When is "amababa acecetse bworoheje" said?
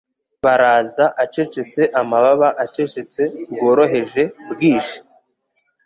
2.01-4.23